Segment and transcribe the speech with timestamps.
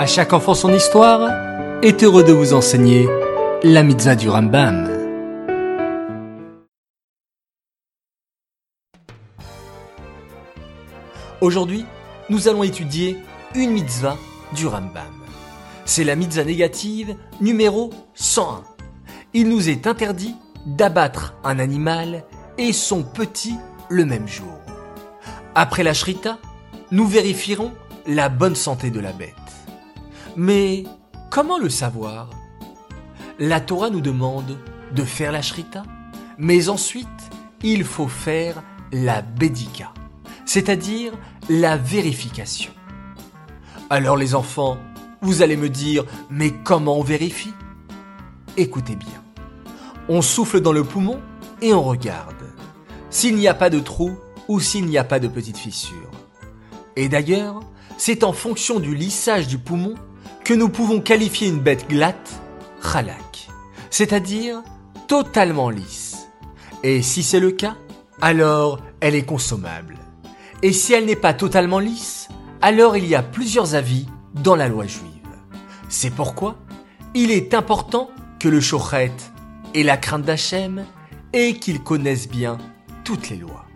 [0.00, 1.30] À chaque enfant son histoire
[1.82, 3.06] est heureux de vous enseigner
[3.62, 4.88] la mitzvah du Rambam.
[11.42, 11.84] Aujourd'hui,
[12.30, 13.18] nous allons étudier
[13.54, 14.16] une mitzvah
[14.54, 15.12] du Rambam.
[15.84, 18.62] C'est la mitzvah négative numéro 101.
[19.34, 22.24] Il nous est interdit d'abattre un animal
[22.56, 23.56] et son petit
[23.90, 24.60] le même jour.
[25.54, 26.38] Après la shrita,
[26.90, 27.72] nous vérifierons
[28.06, 29.34] la bonne santé de la bête.
[30.42, 30.84] Mais
[31.30, 32.30] comment le savoir?
[33.38, 34.56] La Torah nous demande
[34.90, 35.82] de faire la shrita,
[36.38, 37.06] mais ensuite
[37.62, 39.92] il faut faire la bédika,
[40.46, 41.12] c'est-à-dire
[41.50, 42.72] la vérification.
[43.90, 44.78] Alors les enfants,
[45.20, 47.52] vous allez me dire, mais comment on vérifie?
[48.56, 49.22] Écoutez bien.
[50.08, 51.20] On souffle dans le poumon
[51.60, 52.46] et on regarde
[53.10, 54.16] s'il n'y a pas de trou
[54.48, 56.10] ou s'il n'y a pas de petite fissure.
[56.96, 57.60] Et d'ailleurs,
[57.98, 59.96] c'est en fonction du lissage du poumon
[60.54, 62.40] nous pouvons qualifier une bête glatte,
[62.82, 63.48] khalak,
[63.90, 64.62] c'est-à-dire
[65.06, 66.28] totalement lisse.
[66.82, 67.76] Et si c'est le cas,
[68.20, 69.98] alors elle est consommable.
[70.62, 72.28] Et si elle n'est pas totalement lisse,
[72.62, 75.10] alors il y a plusieurs avis dans la loi juive.
[75.88, 76.56] C'est pourquoi
[77.14, 79.12] il est important que le shochet
[79.74, 80.84] ait la crainte d'Hachem
[81.32, 82.58] et qu'il connaisse bien
[83.04, 83.66] toutes les lois.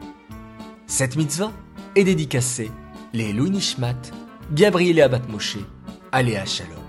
[0.86, 1.52] Cette mitzvah
[1.96, 2.70] est dédicacée
[3.12, 3.94] les Louis Nishmat,
[4.52, 5.58] Gabriel et Abat Moshe,
[6.14, 6.83] Aléa Chaleur.